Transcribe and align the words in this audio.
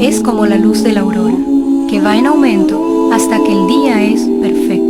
es 0.00 0.20
como 0.20 0.46
la 0.46 0.56
luz 0.56 0.82
de 0.82 0.92
la 0.92 1.00
aurora, 1.00 1.36
que 1.88 2.00
va 2.00 2.16
en 2.16 2.26
aumento 2.26 3.10
hasta 3.12 3.42
que 3.42 3.52
el 3.52 3.66
día 3.66 4.02
es 4.04 4.20
perfecto. 4.40 4.87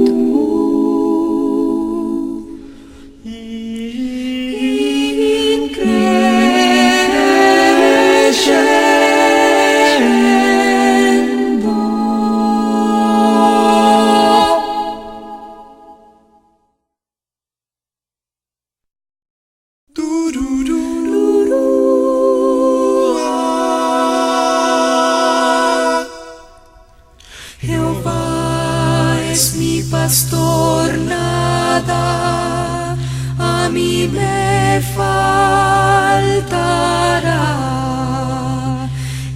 A 33.68 33.70
mí 33.70 34.08
me 34.08 34.80
faltará. 34.96 35.28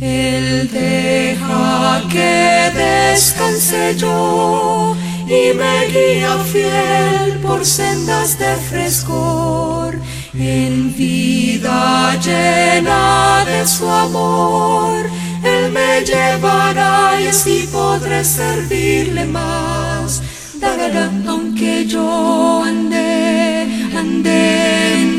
Él 0.01 0.71
deja 0.73 2.03
que 2.11 2.71
descanse 2.75 3.95
yo 3.97 4.97
y 5.27 5.53
me 5.61 5.87
guía 5.93 6.35
fiel 6.51 7.39
por 7.43 7.61
sendas 7.65 8.39
de 8.39 8.57
frescor. 8.71 10.01
En 10.35 10.97
vida 10.97 12.17
llena 12.27 13.45
de 13.45 13.67
su 13.67 13.87
amor, 13.87 15.11
Él 15.45 15.71
me 15.73 16.01
llevará 16.11 17.21
y 17.21 17.27
así 17.27 17.69
podré 17.71 18.25
servirle 18.25 19.27
más. 19.27 20.23
Dará, 20.59 21.11
aunque 21.29 21.85
yo 21.87 22.63
ande, 22.65 23.22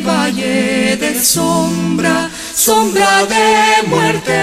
valle 0.03 0.97
de 0.97 1.19
sombra, 1.19 2.29
sombra 2.53 3.25
de 3.25 3.87
muerte. 3.87 4.39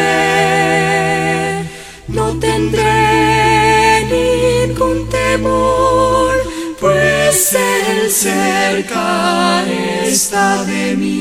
No 2.08 2.38
tendré 2.38 4.04
ningún 4.16 5.08
temor, 5.08 6.34
pues 6.80 7.54
Él 7.54 8.10
cerca 8.10 9.64
está 10.04 10.64
de 10.64 10.96
mí. 10.96 11.20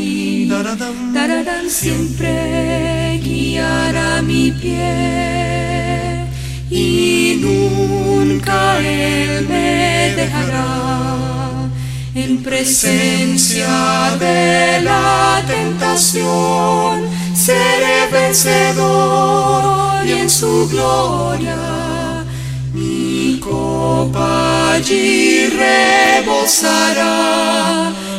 Dararán 1.14 1.70
siempre 1.70 3.20
guiará 3.24 4.22
mi 4.22 4.52
pie 4.52 6.26
y 6.70 7.40
nunca 7.42 8.80
Él 8.80 9.48
me 9.48 10.14
dejará. 10.16 11.29
En 12.22 12.44
presencia 12.44 14.18
de 14.20 14.82
la 14.82 15.42
tentación 15.48 17.08
seré 17.34 18.08
vencedor 18.12 20.06
y 20.06 20.12
en 20.12 20.30
su 20.30 20.68
gloria 20.68 22.26
mi 22.74 23.40
copa 23.40 24.74
allí 24.74 25.48
rebosará 25.48 26.84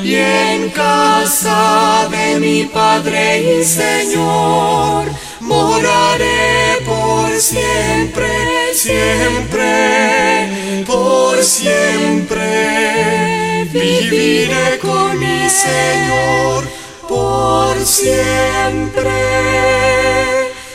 y 0.03 0.15
en 0.15 0.71
casa 0.71 2.09
de 2.11 2.41
mi 2.41 2.65
Padre 2.65 3.61
y 3.61 3.65
Señor 3.65 5.05
moraré 5.41 6.79
por 6.87 7.39
siempre, 7.39 8.73
siempre, 8.75 10.49
por 10.87 11.45
siempre. 11.45 13.40
Viviré 13.73 14.79
con 14.81 15.17
mi 15.19 15.49
Señor 15.49 16.65
por 17.09 17.79
siempre 17.85 19.11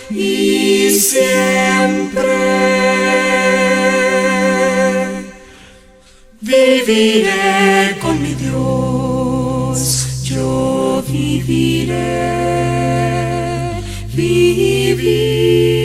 y 0.09 0.91
siempre. 0.91 2.35
Viviré 6.39 7.97
con 8.01 8.21
mi 8.21 8.33
Dios, 8.35 10.23
yo 10.23 11.03
viviré, 11.05 11.95
viviré. 14.13 15.84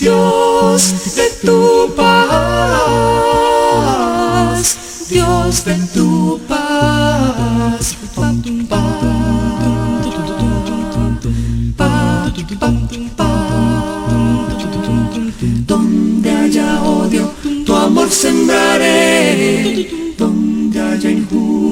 Dios 0.00 1.14
de 1.14 1.30
tu 1.46 1.94
paz, 1.94 2.18
Dios 5.08 5.64
de 5.64 5.76
tu 5.94 6.40
paz. 6.48 7.96
Donde 15.66 16.30
haya 16.30 16.82
odio, 16.82 17.30
tu 17.64 17.72
amor 17.72 18.10
sembraré, 18.10 19.88
donde 20.18 20.80
haya 20.80 21.08
injusticia 21.10 21.67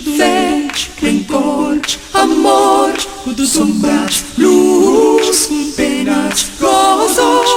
tudo 0.00 0.16
fé, 0.16 0.66
em 1.02 1.22
corte, 1.24 1.98
amor, 2.14 2.92
sombras, 3.46 4.24
luz, 4.38 5.46
com 5.46 5.72
penas, 5.72 6.50
gozos. 6.58 7.49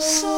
so 0.00 0.37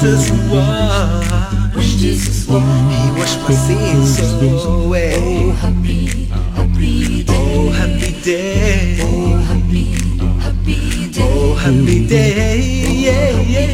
Jesus 0.00 0.30
was. 0.48 1.76
When 1.76 1.84
Jesus 1.84 2.48
was. 2.48 2.62
He 2.62 3.20
washed 3.20 3.40
my 3.42 3.52
sins 3.52 4.18
away. 4.64 5.12
Oh, 5.14 5.50
happy, 5.50 6.24
happy 6.56 7.22
day. 7.22 7.36
Oh, 7.36 7.68
happy 7.68 8.12
day. 8.22 8.96
Oh, 9.02 9.36
happy, 9.44 9.92
happy 10.40 11.10
day. 11.10 11.20
Oh, 11.22 11.54
happy 11.54 12.06
day. 12.06 12.60
Yeah, 12.88 13.40
yeah. 13.40 13.68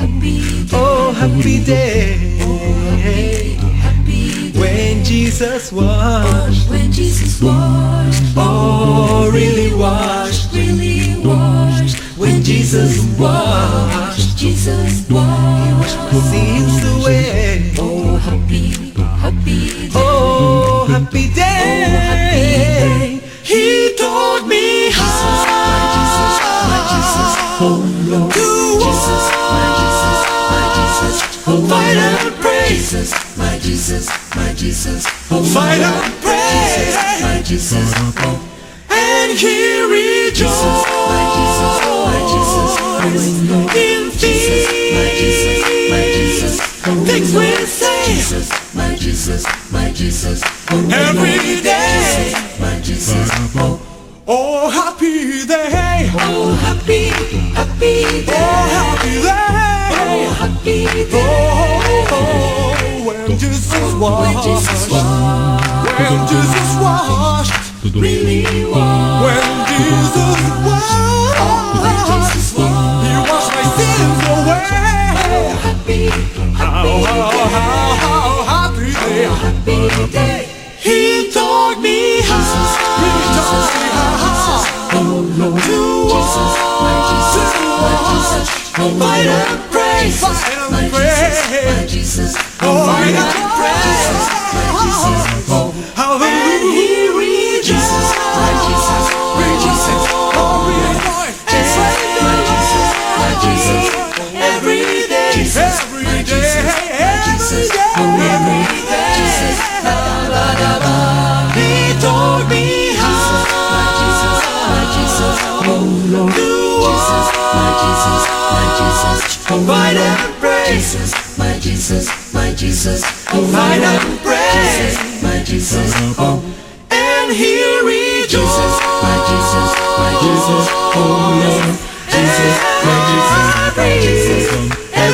Happy. 0.00 0.66
Oh, 0.72 1.08
oh 1.08 1.12
happy, 1.12 1.62
day. 1.62 2.38
When 4.58 5.04
Jesus 5.04 5.70
washed. 5.70 6.70
When 6.70 6.90
Jesus 6.90 7.42
washed. 7.42 8.22
Oh, 8.38 9.30
really 9.30 9.74
washed. 9.74 10.50
Really 10.54 11.18
washed. 11.22 12.07
When 12.18 12.42
Jesus 12.42 12.98
washed, 13.16 14.36
Jesus 14.36 15.08
washed. 15.08 15.96
my 15.96 16.20
sins 16.32 16.82
away. 16.96 17.72
Oh, 17.78 18.16
happy, 18.16 18.90
happy 19.22 19.86
day. 19.86 19.90
Oh, 19.94 20.86
happy 20.90 21.32
day. 21.32 23.20
He 23.44 23.94
taught 23.96 24.48
me 24.48 24.90
how 24.90 25.06
My 25.70 25.78
Jesus, 25.94 26.34
my 26.66 26.80
Jesus, 26.90 27.32
oh 27.62 27.86
Lord. 28.10 28.32
to 28.34 28.48
Jesus, 28.82 29.24
my 29.54 29.68
Jesus, 29.78 30.18
my 30.50 30.64
Jesus, 30.74 31.16
oh 31.46 31.62
fight 31.70 31.96
and 31.96 32.34
pray, 32.42 32.66
Jesus, 32.66 33.10
my 33.38 33.58
Jesus, 33.60 34.10
my 34.34 34.52
Jesus, 34.54 35.06
oh 35.30 35.44
fight 35.54 35.80
and 35.80 36.14
pray, 36.20 37.22
My 37.22 37.42
Jesus, 37.42 37.94
oh 37.96 38.58
and 38.90 39.38
he 39.38 40.07
things 47.18 47.34
we 47.34 47.66
say 47.66 48.04
Jesus, 48.06 48.74
my 48.74 48.94
Jesus, 48.94 49.72
my 49.72 49.90
Jesus, 49.92 50.42
oh 50.70 50.78
every 50.90 51.60
day. 51.62 52.30
Jesus, 52.30 52.60
my 52.60 52.80
Jesus, 52.80 53.30
oh 53.56 53.80
Oh, 54.30 54.68
happy 54.68 55.46
day. 55.46 56.10
oh 56.14 56.52
happy, 56.60 57.08
happy 57.56 58.04
Oh, 58.04 58.28
day, 58.28 58.44
happy 58.76 59.18
oh 59.18 59.22
day. 59.22 60.28
happy 60.38 60.86
oh, 60.86 61.10
day. 61.10 62.06
Oh, 62.12 63.06
when 63.06 63.38
Jesus 63.38 63.72
oh, 63.74 64.20
When 64.20 64.36
Jesus 64.44 64.90
washed, 64.90 64.92
washed, 64.92 65.98
when 65.98 66.14
Jesus 66.28 66.70
washed, 66.82 67.94
really 67.94 68.64
washed, 68.70 69.24
when 69.24 69.46
Jesus 69.66 70.40
washed, 70.66 70.77
Jesus, 97.68 97.97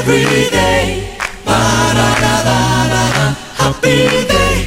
every 0.07 0.51
day, 0.51 1.17
ba 1.47 1.59
da 1.97 2.09
da 2.21 2.35
da 2.47 2.59
da 3.15 3.27
happy 3.57 3.97
day. 4.29 4.59